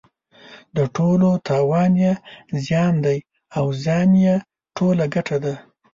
[0.75, 2.13] د ټولو تاوان یې
[2.65, 3.17] زیان دی
[3.57, 4.35] او زیان یې
[4.75, 5.55] ټول ګټه ده.